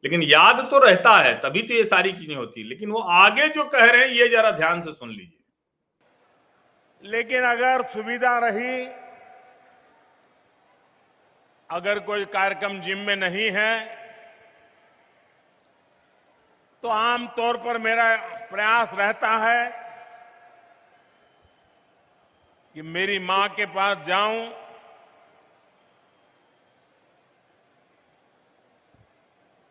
लेकिन 0.03 0.23
याद 0.23 0.67
तो 0.71 0.79
रहता 0.79 1.17
है 1.17 1.33
तभी 1.41 1.61
तो 1.61 1.73
ये 1.73 1.83
सारी 1.85 2.13
चीज़ें 2.13 2.35
होती 2.35 2.61
है 2.61 2.67
लेकिन 2.67 2.91
वो 2.91 2.99
आगे 3.15 3.47
जो 3.49 3.63
कह 3.65 3.85
रहे 3.85 4.01
हैं 4.01 4.13
ये 4.13 4.27
जरा 4.29 4.51
ध्यान 4.51 4.81
से 4.81 4.91
सुन 4.93 5.09
लीजिए। 5.09 5.33
लेकिन 7.03 7.43
अगर 7.45 7.83
सुविधा 7.89 8.37
रही 8.39 8.85
अगर 11.69 11.99
कोई 11.99 12.25
कार्यक्रम 12.33 12.79
जिम 12.81 12.97
में 12.97 13.15
नहीं 13.15 13.49
है 13.51 13.73
तो 16.83 16.89
आमतौर 16.89 17.57
पर 17.57 17.77
मेरा 17.77 18.05
प्रयास 18.49 18.93
रहता 18.93 19.29
है 19.39 19.65
कि 22.75 22.81
मेरी 22.81 23.17
माँ 23.19 23.47
के 23.49 23.65
पास 23.65 24.05
जाऊँ, 24.07 24.47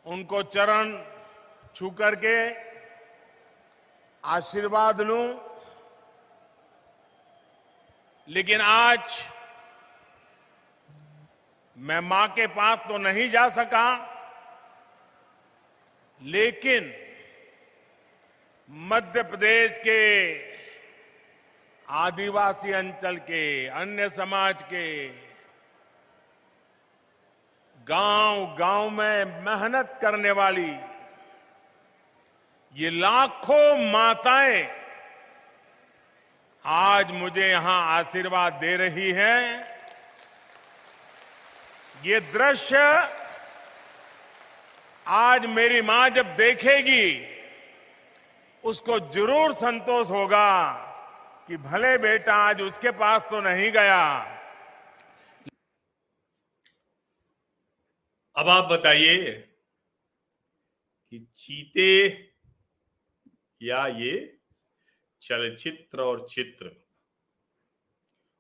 उनको 0.07 0.43
चरण 0.45 0.93
छू 1.75 1.91
करके 2.01 2.37
आशीर्वाद 4.25 5.01
लूँ। 5.01 5.27
लेकिन 8.29 8.61
आज 8.61 9.23
मैं 11.77 12.01
माँ 12.01 12.27
के 12.29 12.47
पास 12.47 12.79
तो 12.89 12.99
नहीं 12.99 13.29
जा 13.31 13.49
सका, 13.49 13.89
लेकिन 16.21 16.93
मध्य 18.89 19.23
प्रदेश 19.23 19.79
के 19.79 20.01
आदिवासी 21.89 22.73
अंचल 22.73 23.17
के, 23.17 23.67
अन्य 23.69 24.09
समाज 24.11 24.63
के 24.63 24.87
गाँव 27.87 28.57
गाँव 28.59 28.91
में 28.91 29.43
मेहनत 29.45 29.99
करने 30.03 30.31
वाली 30.33 30.73
ये 32.77 32.91
लाखों 32.91 33.91
माताएँ 33.93 34.67
आज 36.65 37.11
मुझे 37.13 37.49
यहाँ 37.49 37.81
आशीर्वाद 37.99 38.53
दे 38.61 38.77
रही 38.77 39.11
हैं। 39.13 39.76
ये 42.07 42.19
दृश्य 42.23 42.79
आज 45.07 45.47
मेरी 45.47 45.81
माँ 45.83 46.09
जब 46.11 46.27
देखेगी, 46.37 47.07
उसको 48.65 48.99
ज़रूर 49.13 49.53
संतोष 49.55 50.11
होगा 50.11 50.51
कि 51.49 51.57
भले 51.57 51.97
बेटा 51.99 52.35
आज 52.43 52.61
उसके 52.63 52.91
पास 53.01 53.23
तो 53.31 53.41
नहीं 53.41 53.71
गया। 53.73 53.99
अब 58.37 58.49
आप 58.49 58.65
बताइए 58.71 59.33
कि 61.13 61.19
चीते 61.37 61.91
या 63.61 63.87
ये 63.89 64.17
चलचित्र 65.23 66.01
और 66.01 66.27
चित्र? 66.31 66.71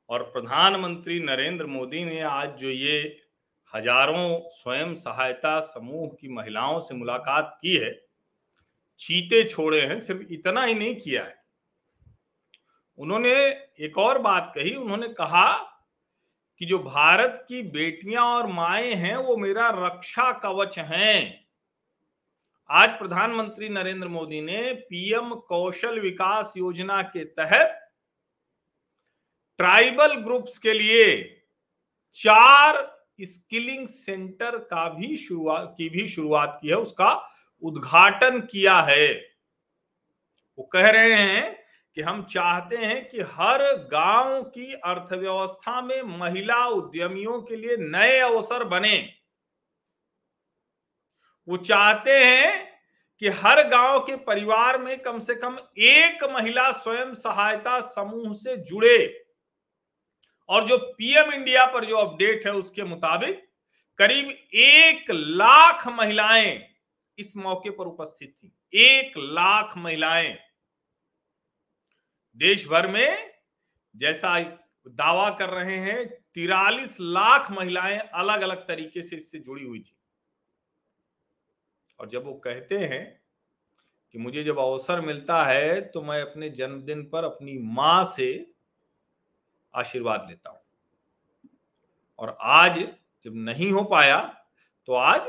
और 0.08 0.22
प्रधानमंत्री 0.32 1.20
नरेंद्र 1.20 1.66
मोदी 1.66 2.04
ने 2.04 2.20
आज 2.22 2.58
जो 2.58 2.70
ये 2.70 3.22
हज़ारों 3.74 4.40
स्वयं 4.50 4.94
सहायता 4.94 5.60
समूह 5.60 6.08
की 6.20 6.28
महिलाओं 6.28 6.80
से 6.80 6.94
मुलाकात 6.94 7.58
की 7.62 7.76
है। 7.76 7.92
चीते 9.00 9.42
छोड़े 9.44 9.80
हैं, 9.80 9.98
सिर्फ़ 10.00 10.32
इतना 10.32 10.64
ही 10.64 10.74
नहीं 10.74 10.94
किया 10.96 11.24
है। 11.24 11.34
उन्होंने 12.98 13.34
एक 13.80 13.98
और 13.98 14.18
बात 14.18 14.52
कही, 14.54 14.74
उन्होंने 14.74 15.08
कहा 15.08 15.52
कि 16.60 16.66
जो 16.66 16.78
भारत 16.78 17.44
की 17.48 17.62
बेटियाँ 17.62 18.24
और 18.24 18.46
माए 18.46 18.92
हैं, 18.92 19.16
वो 19.16 19.36
मेरा 19.36 19.68
रक्षा 19.86 20.32
कवच 20.32 20.78
हैं। 20.78 21.46
आज 22.70 22.98
प्रधानमंत्री 22.98 23.68
नरेंद्र 23.68 24.08
मोदी 24.08 24.40
ने 24.40 24.72
पीएम 24.72 25.34
कौशल 25.34 26.00
विकास 26.00 26.52
योजना 26.56 27.02
के 27.02 27.24
तहत 27.24 27.82
ट्राइबल 29.58 30.14
ग्रुप्स 30.14 30.58
के 30.58 30.72
लिए 30.72 31.22
चार 32.16 32.95
स्किलिंग 33.20 33.88
सेंटर 33.88 34.58
का 34.58 34.88
भी 34.88 35.16
शुरुआत 35.16 35.74
की 35.78 35.88
भी 35.88 36.08
शुरुआत 36.08 36.58
की 36.62 36.68
है, 36.68 36.74
उसका 36.74 37.28
उद्घाटन 37.62 38.40
किया 38.40 38.80
है। 38.80 39.12
वो 40.58 40.64
कह 40.64 40.90
रहे 40.90 41.12
हैं 41.12 41.66
कि 41.94 42.02
हम 42.02 42.22
चाहते 42.22 42.76
हैं 42.76 43.08
कि 43.08 43.20
हर 43.20 43.62
गाँव 43.92 44.42
की 44.42 44.72
अर्थव्यवस्था 44.72 45.82
में 45.82 46.02
महिला 46.02 46.66
उद्यमियों 46.66 47.42
के 47.42 47.56
लिए 47.56 47.76
नए 47.76 48.18
अवसर 48.18 48.64
बने। 48.64 49.12
वो 51.48 51.56
चाहते 51.56 52.24
हैं 52.24 52.72
कि 53.18 53.28
हर 53.28 53.68
गाँव 53.68 53.98
के 54.00 54.16
परिवार 54.16 54.78
में 54.78 54.98
कम 54.98 55.18
से 55.18 55.34
कम 55.34 55.58
एक 55.78 56.24
महिला 56.24 56.72
स्वयं 56.72 57.14
सहायता 57.14 57.80
समूह 57.80 58.34
से 58.34 58.56
जुड़े। 58.56 59.25
और 60.48 60.66
जो 60.68 60.76
पीएम 60.78 61.32
इंडिया 61.32 61.66
पर 61.66 61.84
जो 61.84 61.96
अपडेट 61.96 62.46
है 62.46 62.52
उसके 62.52 62.82
मुताबिक 62.82 63.42
करीब 63.98 64.30
एक 64.54 65.10
लाख 65.10 65.86
महिलाएँ 65.88 66.58
इस 67.18 67.36
मौके 67.36 67.70
पर 67.70 67.86
उपस्थित 67.86 68.34
थी। 68.42 68.52
एक 68.74 69.12
लाख 69.16 69.76
महिलाएँ। 69.76 70.36
देश 72.36 72.66
भर 72.68 72.86
में 72.86 73.32
जैसा 73.94 74.38
दावा 74.86 75.30
कर 75.30 75.50
रहे 75.50 75.76
हैं, 75.76 76.06
तिरालीस 76.34 76.96
लाख 77.00 77.50
महिलाएँ 77.50 77.98
अलग 77.98 78.40
अलग 78.40 78.66
तरीके 78.68 79.02
से 79.02 79.16
इससे 79.16 79.38
जुड़ी 79.38 79.64
हुई 79.64 79.80
थी। 79.80 79.96
और 81.98 82.08
जब 82.08 82.24
वो 82.24 82.34
कहते 82.34 82.78
हैं 82.78 83.04
कि 84.14 84.18
मुझे 84.18 84.42
जब 84.42 84.58
अवसर 84.58 85.00
मिलता 85.00 85.44
है 85.44 85.80
तो 85.80 86.02
मैं 86.02 86.20
अपने 86.22 86.50
जन्मदिन 86.50 87.02
पर 87.02 87.24
अपनी 87.24 87.58
माँ 87.58 88.04
से 88.04 88.55
आशीर्वाद 89.74 90.26
लेता 90.28 90.50
हूँ। 90.50 90.58
और 92.18 92.36
आज 92.42 92.78
जब 93.24 93.32
नहीं 93.44 93.70
हो 93.72 93.82
पाया 93.84 94.18
तो 94.88 94.94
आज 94.94 95.28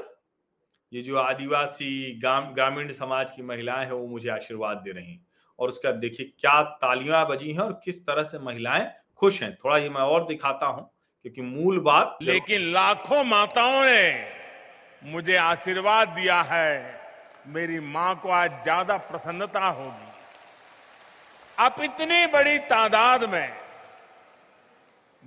ये 0.92 1.02
जो 1.02 1.18
आदिवासी 1.18 2.20
ग्रामीण 2.20 2.92
समाज 2.94 3.32
की 3.32 3.42
महिलाएँ 3.44 3.86
हैं, 3.86 3.92
वो 3.92 4.08
मुझे 4.08 4.30
आशीर्वाद 4.30 4.78
दे 4.78 4.92
रही 4.92 5.12
हैं। 5.12 5.26
और 5.60 5.70
उसका 5.70 5.92
देखिए, 5.94 6.34
क्या 6.40 6.62
तालियाँ 6.62 7.26
बजी 7.28 7.52
हैं 7.52 7.60
और 7.60 7.80
किस 7.86 8.06
तरह 8.06 8.24
से 8.24 8.40
महिलाएँ 8.40 8.90
खुश 9.20 9.42
हैं। 9.44 9.56
थोड़ा 9.56 9.78
ये 9.78 9.90
मैं 9.90 10.02
और 10.04 10.26
दिखाता 10.28 10.66
हूँ, 10.66 10.90
क्योंकि 11.26 11.42
मूल 11.42 11.80
बात 11.80 12.18
लेकिन 12.22 12.62
लाखों 12.74 13.24
माताओं 13.24 13.84
ने 13.86 14.26
मुझे 15.04 15.36
आशीर्वाद 15.38 16.10
दिया 16.10 16.42
है। 16.44 16.96
मेरी 17.48 17.80
माँ 17.82 18.16
को 18.16 18.30
आज 18.32 18.64
ज़्यादा 18.64 18.98
प्रसन्नता 19.04 19.68
होगी। 19.68 20.12
अब 21.58 21.84
इतनी 21.84 22.26
बड़ी 22.28 22.58
तादाद 22.68 23.24
में 23.30 23.67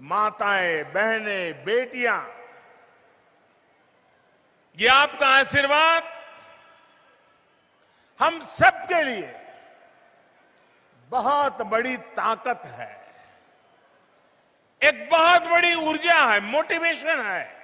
माताएँ, 0.00 0.84
बहनें, 0.84 1.64
बेटियाँ। 1.64 2.36
ये 4.78 4.88
आपका 4.88 5.26
आशीर्वाद 5.26 6.02
हम 8.20 8.40
सबके 8.40 9.02
लिए 9.02 9.40
बहुत 11.10 11.62
बड़ी 11.62 11.96
ताकत 11.96 12.62
है। 12.66 13.00
एक 14.82 15.08
बहुत 15.10 15.42
बड़ी 15.42 15.74
ऊर्जा 15.74 16.32
है 16.32 16.40
मोटिवेशन 16.40 17.22
है। 17.22 17.60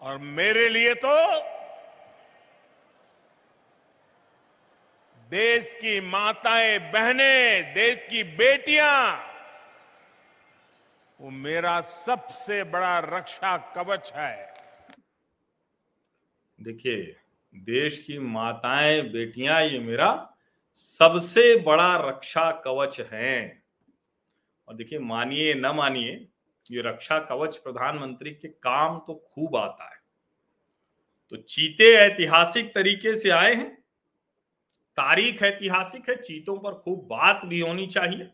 और 0.00 0.18
मेरे 0.18 0.68
लिए 0.68 0.94
तो 0.94 1.16
देश 5.30 5.72
की 5.74 6.00
माताएँ, 6.00 6.78
बहनें, 6.78 7.74
देश 7.74 8.06
की 8.10 8.24
बेटियाँ 8.24 9.31
वो 11.22 11.30
मेरा 11.30 11.80
सबसे 11.80 12.64
बड़ा 12.64 12.98
रक्षा 12.98 13.56
कवच 13.56 14.12
है। 14.12 14.54
देखिए, 16.60 17.16
देश 17.54 18.04
की 18.06 18.18
माताएँ, 18.18 19.02
बेटियाँ, 19.02 19.62
ये 19.62 19.78
मेरा 19.78 20.34
सबसे 20.74 21.56
बड़ा 21.56 22.08
रक्षा 22.08 22.50
कवच 22.50 23.00
है। 23.00 23.62
और 24.68 24.74
देखिए, 24.74 24.98
मानिए 24.98 25.54
न 25.54 25.66
मानिए, 25.66 26.28
ये 26.70 26.82
रक्षा 26.82 27.18
कवच 27.18 27.56
प्रधानमंत्री 27.56 28.30
के 28.30 28.48
काम 28.48 28.98
तो 28.98 29.30
खूब 29.34 29.56
आता 29.56 29.84
है। 29.84 30.00
तो 31.30 31.36
चीते 31.36 31.94
ऐतिहासिक 31.94 32.74
तरीके 32.74 33.16
से 33.16 33.30
आए 33.30 33.54
हैं, 33.54 33.74
तारीख 34.96 35.42
ऐतिहासिक 35.42 36.10
है, 36.10 36.16
चीतों 36.16 36.58
पर 36.58 36.74
खूब 36.74 37.06
बात 37.06 37.40
भी 37.44 37.60
होनी 37.60 37.86
चाहिए। 37.86 38.30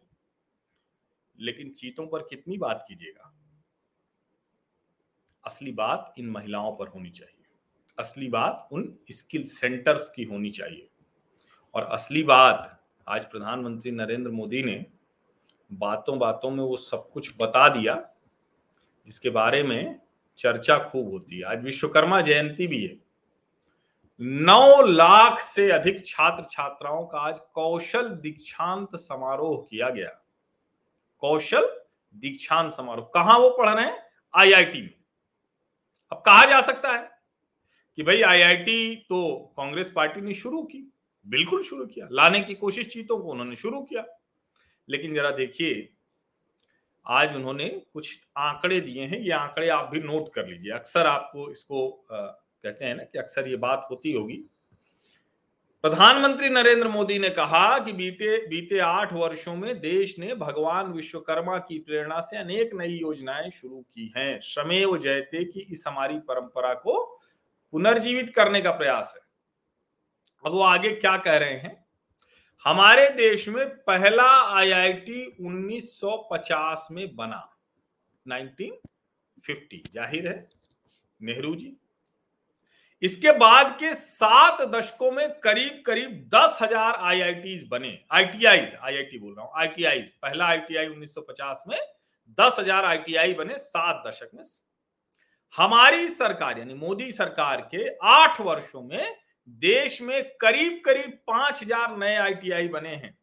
लेकिन 1.41 1.71
चीतों 1.71 2.07
पर 2.07 2.19
कितनी 2.19 2.59
बात 2.59 2.85
कीजिएगा? 2.89 3.35
असली 5.45 5.73
बात 5.73 6.15
इन 6.19 6.31
महिलाओं 6.31 6.77
पर 6.77 6.89
होनी 6.89 7.11
चाहिए। 7.11 7.47
असली 7.99 8.29
बात 8.29 8.69
उन 8.73 8.99
स्किल 9.11 9.45
सेंटर्स 9.45 10.09
की 10.09 10.25
होनी 10.25 10.51
चाहिए। 10.51 10.91
और 11.75 11.83
असली 11.83 12.23
बात, 12.23 12.85
आज 13.09 13.25
प्रधानमंत्री 13.25 13.91
नरेंद्र 13.91 14.31
मोदी 14.31 14.63
ने 14.63 14.87
बातों 15.73 16.19
बातों 16.19 16.51
में 16.51 16.65
वो 16.65 16.77
सब 16.77 17.11
कुछ 17.11 17.35
बता 17.41 17.69
दिया, 17.69 18.11
जिसके 19.07 19.31
बारे 19.31 19.63
में 19.63 20.01
चर्चा 20.39 20.79
खूब 20.79 21.09
होती 21.09 21.37
है। 21.37 21.43
आज 21.43 21.65
विश्वकर्मा 21.65 22.21
जयंती 22.21 22.67
भी 22.67 22.87
है। 22.87 22.97
नौ 24.21 24.83
लाख 24.83 25.41
से 25.41 25.71
अधिक 25.71 26.07
छात्र 26.07 26.45
छात्राओं 26.51 27.07
का 27.07 27.19
आज 27.19 27.41
कौशल 27.55 28.09
दीक्षांत 28.09 28.97
समारोह 28.97 29.67
किया 29.71 29.91
गया। 29.91 30.28
कौशल 31.19 31.81
दीक्षांत 32.15 32.73
समारोह। 32.73 33.11
कहाँ 33.15 33.39
वो 33.39 33.51
पढ़ 33.51 33.69
रहे 33.69 33.85
हैं? 33.85 33.99
आईआईटी 34.35 34.83
में। 34.83 34.95
अब 36.13 36.19
कहा 36.19 36.45
जा 36.45 36.61
सकता 36.61 36.93
है 36.93 37.11
कि 37.97 38.03
भाई 38.03 38.23
आईआईटी 38.23 38.97
तो 38.97 39.37
कांग्रेस 39.57 39.93
पार्टी 39.97 40.21
ने 40.21 40.35
शुरू 40.35 40.63
की। 40.63 40.93
बिल्कुल 41.27 41.63
शुरू 41.63 41.87
किया। 41.87 42.09
लाने 42.13 42.41
की 42.41 42.55
कोशिश 42.55 42.89
चीतों 42.89 43.19
को 43.19 43.31
उन्होंने 43.31 43.57
शुरू 43.57 43.83
किया। 43.83 44.05
लेकिन 44.89 45.15
जरा 45.15 45.31
देखिए 45.31 45.89
आज 47.07 47.37
उन्होंने 47.37 47.69
कुछ 47.93 48.23
आंकड़े 48.37 48.81
दिए 48.81 49.05
हैं। 49.07 49.19
ये 49.19 49.33
आंकड़े 49.33 49.69
आप 49.69 49.91
भी 49.91 50.01
नोट 50.01 50.35
कर 50.35 50.47
लीजिए। 50.47 50.73
अक्सर 50.73 51.07
आपको 51.07 51.51
इसको 51.51 52.07
आ, 52.13 52.27
कहते 52.27 52.85
हैं 52.85 52.95
ना 52.95 53.03
कि 53.03 53.19
अक्सर 53.19 53.49
ये 53.49 53.57
बात 53.57 53.89
होती 53.91 54.13
होगी। 54.13 54.45
प्रधानमंत्री 55.85 56.49
नरेंद्र 56.49 56.89
मोदी 56.89 57.19
ने 57.19 57.29
कहा 57.31 57.79
कि 57.79 57.93
बीते 57.93 58.47
बीते 58.47 58.79
आठ 58.79 59.13
वर्षों 59.13 59.57
में 59.57 59.81
देश 59.81 60.19
ने 60.19 60.35
भगवान 60.35 60.87
विश्वकर्मा 60.93 61.59
की 61.59 61.79
प्रेरणा 61.79 62.21
से 62.21 62.37
अनेक 62.37 62.71
नई 62.75 62.99
योजनाएँ 62.99 63.51
शुरू 63.51 63.81
की 63.81 64.13
हैं। 64.17 64.41
श्रमेव 64.41 64.99
जयते 64.99 65.45
की 65.45 65.61
इस 65.61 65.85
हमारी 65.87 66.19
परंपरा 66.19 66.75
को 66.75 67.21
पुनर्जीवित 67.73 68.35
करने 68.35 68.61
का 68.61 68.71
प्रयास 68.71 69.13
है। 69.17 69.23
अब 70.45 70.53
वो 70.53 70.63
आगे 70.63 70.91
क्या 70.91 71.17
कह 71.17 71.37
रहे 71.37 71.55
हैं? 71.55 71.87
हमारे 72.65 73.09
देश 73.11 73.49
में 73.49 73.67
पहला 73.69 74.31
आईआईटी 74.57 75.37
1950 75.41 76.89
में 76.91 77.17
बना। 77.17 77.57
1950 78.27 79.83
ज़ाहिर 79.93 80.29
है, 80.29 80.49
नेहरू 81.23 81.55
जी 81.55 81.77
इसके 83.03 83.33
बाद 83.33 83.77
के 83.81 83.95
सात 83.95 84.61
दशकों 84.69 85.11
में 85.11 85.29
करीब 85.41 85.83
करीब 85.87 86.11
दस 86.35 86.59
हज़ार 86.63 86.95
आई 87.03 87.59
बने। 87.71 87.99
आईटीआई 88.13 88.59
आईआईटी 88.59 89.19
बोल 89.19 89.35
रहा 89.35 89.45
हूँ 89.45 89.53
आईटीआई 89.57 90.01
पहला 90.23 90.45
आईटीआई 90.45 90.87
1950 90.87 91.63
में 91.69 91.79
दस 92.39 92.57
हज़ार 92.59 92.85
आईटीआई 92.85 93.35
बने 93.35 93.55
सात 93.57 94.03
दशक 94.07 94.31
में। 94.35 94.43
हमारी 95.55 96.09
सरकार, 96.09 96.59
यानी 96.59 96.75
मोदी 96.75 97.11
सरकार 97.13 97.61
के 97.75 97.87
आठ 98.07 98.41
वर्षों 98.41 98.83
में 98.83 99.15
देश 99.61 100.01
में 100.03 100.23
करीब 100.41 100.81
करीब 100.85 101.19
पाँच 101.27 101.63
हज़ार 101.63 101.97
नए 101.97 102.17
आईटीआई 102.17 102.69
बने 102.69 102.95
हैं। 102.97 103.17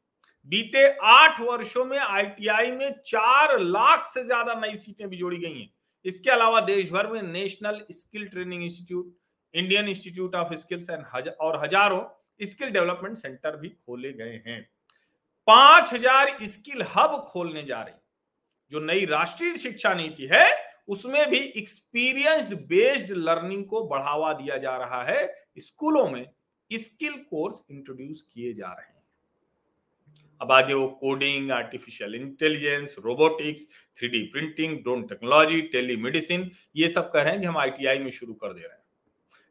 बीते 0.52 0.88
आठ 1.04 1.40
वर्षों 1.42 1.86
में 1.86 1.98
आईटीआई 1.98 2.72
में 2.72 2.90
चार 3.06 3.60
लाख 3.60 4.06
से 4.06 4.24
ज़्यादा 4.24 4.54
नई 4.56 4.76
सीटें 4.78 5.08
भी 5.10 5.18
जोड़ी 5.18 5.38
गई 5.38 5.60
हैं। 5.60 5.70
इसके 6.06 6.32
अलावा 6.32 6.60
देश 6.64 6.92
भर 6.92 7.08
में 7.08 7.22
national 7.24 7.86
skill 7.92 8.28
training 8.28 8.64
institute 8.64 9.14
Indian 9.56 9.88
institute 9.89 10.36
of 10.36 10.54
skills 10.56 10.89
and 10.89 11.04
हज, 11.13 11.28
और 11.30 11.63
हज़ारों 11.63 12.02
स्किल 12.41 12.70
डेवलपमेंट 12.72 13.18
सेंटर 13.18 13.58
भी 13.58 13.70
खोले 13.70 14.12
गए 14.13 14.41
हैं। 14.48 14.62
पाँच 15.48 15.94
हज़ार 15.94 16.38
स्किल 16.44 16.82
हब 16.96 17.18
खोलने 17.30 17.63
जा 17.63 17.82
रही 17.82 17.94
जो 18.72 18.80
नई 18.82 19.06
राष्ट्रीय 19.08 19.56
शिक्षा 19.58 19.94
नीति 19.96 20.30
है 20.32 20.48
उसमें 20.88 21.30
भी 21.30 21.38
एक्सपीरियंस्ड 21.58 22.54
बेस्ड 22.68 23.12
लर्निंग 23.20 23.63
को 23.65 23.84
बढ़ावा 23.88 24.34
दिया 24.34 24.58
जा 24.58 24.76
रहा 24.78 25.04
है। 25.04 25.26
स्कूलों 25.60 26.10
में 26.10 26.26
स्किल 26.72 27.13
कोर्स 27.30 27.63
इंट्रोड्यूस 27.72 28.22
किए 28.34 28.54
जा 28.54 28.68
रहे 28.68 28.86
हैं। 28.86 28.94
अब 30.41 30.52
आगे 30.52 30.74
वो 30.74 30.88
coding 31.02 31.52
artificial 31.54 32.15
intelligence 32.15 32.96
robotics 33.00 33.68
three 33.98 34.24
printing 34.32 34.78
drone 34.80 35.04
technology 35.08 35.62
telemedicine 35.74 36.50
ये 36.76 36.89
सब 36.89 37.12
कह 37.12 37.22
रहे 37.22 37.32
हैं 37.32 37.41
कि 37.41 37.48
हम 37.48 37.58
आईटीआई 37.58 38.00
में 38.00 38.12
शुरू 38.12 38.34
कर 38.36 38.54
दे 38.54 38.62
रहे 38.62 38.72
हैं। 38.72 38.84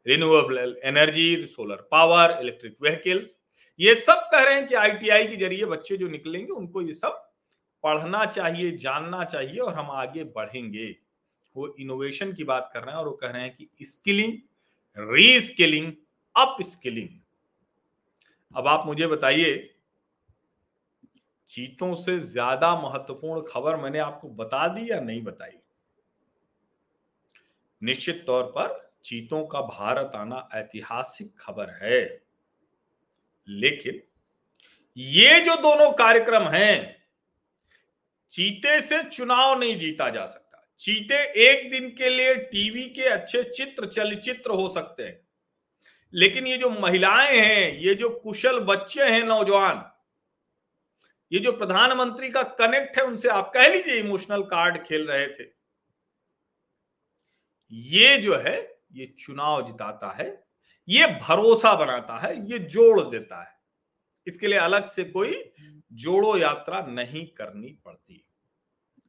Renewable 0.05 0.75
energy 0.83 1.45
solar 1.47 1.87
power 1.91 2.37
electric 2.41 2.75
vehicles 2.81 3.35
ये 3.79 3.95
सब 3.97 4.27
कह 4.31 4.43
रहे 4.43 4.55
हैं 4.55 4.67
कि 4.67 4.75
आईटीआई 4.75 5.27
के 5.27 5.35
ज़रिए 5.35 5.65
बच्चे 5.65 5.97
जो 5.97 6.07
निकलेंगे, 6.07 6.51
उनको 6.51 6.81
ये 6.81 6.93
सब 6.93 7.21
पढ़ना 7.83 8.25
चाहिए, 8.25 8.71
जानना 8.73 9.23
चाहिए 9.23 9.57
और 9.59 9.73
हम 9.73 9.89
आगे 9.91 10.23
बढ़ेंगे। 10.25 10.95
वो 11.55 11.67
इनोवेशन 11.79 12.31
की 12.33 12.43
बात 12.43 12.69
कर 12.73 12.79
रहे 12.79 12.91
हैं 12.91 12.99
और 12.99 13.07
वो 13.07 13.13
कह 13.13 13.29
रहे 13.29 13.41
हैं 13.41 13.55
कि 13.55 13.85
स्किलिंग 13.85 14.33
रीस्किलिंग 14.97 15.91
अप 16.35 16.57
स्किलिंग 16.61 17.09
अब 18.51 18.67
आप 18.67 18.85
मुझे 18.85 19.07
बताइए, 19.07 19.69
चीतों 21.49 21.93
से 21.95 22.19
ज़्यादा 22.21 22.73
महत्वपूर्ण 22.81 23.41
खबर 23.47 23.75
मैंने 23.75 23.99
आपको 23.99 24.29
बता 24.35 24.67
दी 24.67 24.89
या 24.91 24.99
नहीं 25.01 25.21
बताई? 25.23 25.57
निश्चित 27.81 28.23
तौर 28.27 28.43
पर 28.57 28.83
चीतों 29.05 29.47
का 29.47 29.61
भारत 29.61 30.11
आना 30.15 30.49
ऐतिहासिक 30.53 31.39
खबर 31.39 31.69
है। 31.69 32.23
लेकिन 33.47 34.03
ये 34.97 35.39
जो 35.39 35.55
दोनों 35.55 35.91
कार्यक्रम 35.91 36.43
हैं, 36.43 37.07
चीते 38.29 38.81
से 38.81 39.03
चुनाव 39.03 39.59
नहीं 39.59 39.77
जीता 39.77 40.09
जा 40.09 40.25
सकता। 40.25 40.75
चीते 40.79 41.15
एक 41.15 41.71
दिन 41.71 41.89
के 41.89 42.09
लिए 42.09 42.35
टीवी 42.35 42.89
के 42.89 43.01
अच्छे 43.01 43.43
चित्र, 43.43 43.85
चलचित्र 43.85 44.51
हो 44.51 44.69
सकते 44.69 45.03
हैं। 45.03 45.27
लेकिन 46.13 46.47
ये 46.47 46.57
जो 46.57 46.69
महिलाएँ 46.69 47.37
हैं, 47.37 47.79
ये 47.79 47.95
जो 47.95 48.09
कुशल 48.09 48.59
बच्चे 48.59 49.03
हैं 49.03 49.23
नौजवान, 49.23 49.91
ये 51.31 51.39
जो 51.39 51.51
प्रधानमंत्री 51.51 52.29
का 52.29 52.43
कनेक्ट 52.43 52.97
है, 52.97 53.03
उनसे 53.03 53.29
आप 53.29 53.51
कह 53.53 53.67
लीजिए 53.67 53.95
इमोशनल 53.95 54.41
कार्ड 54.41 54.85
खेल 54.85 55.07
रहे 55.07 55.27
थे। 55.27 55.49
ये 57.71 58.17
जो 58.17 58.35
है 58.37 58.74
ये 58.91 59.15
चुनाव 59.19 59.65
जिताता 59.65 60.11
है, 60.11 60.45
ये 60.89 61.07
भरोसा 61.07 61.75
बनाता 61.75 62.17
है, 62.17 62.51
ये 62.51 62.59
जोड़ 62.59 63.01
देता 63.01 63.43
है। 63.43 63.55
इसके 64.27 64.47
लिए 64.47 64.59
अलग 64.59 64.85
से 64.85 65.03
कोई 65.03 65.53
जोड़ो 65.91 66.37
यात्रा 66.37 66.81
नहीं 66.81 67.27
करनी 67.27 67.79
पड़ती। 67.85 68.25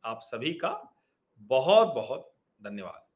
आप 0.04 0.20
सभी 0.22 0.52
का 0.52 0.94
बहुत 1.38 1.88
बहुत 1.88 2.34
धन्यवाद। 2.62 3.06